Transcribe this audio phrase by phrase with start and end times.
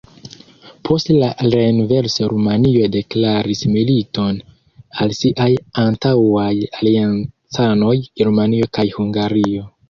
[0.87, 4.39] Post la renverso Rumanio deklaris militon
[5.05, 5.47] al siaj
[5.83, 7.93] antaŭaj aliancanoj
[8.23, 9.71] Germanio kaj Hungario.